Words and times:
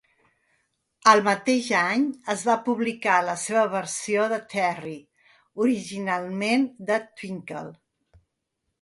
El 1.11 1.19
mateix 1.27 1.67
any 1.79 2.07
es 2.35 2.47
va 2.47 2.55
publicar 2.71 3.19
la 3.27 3.37
seva 3.43 3.67
versió 3.77 4.27
de 4.35 4.43
"Terry", 4.57 4.97
originalment 5.69 6.69
de 6.93 7.03
Twinkle. 7.15 7.67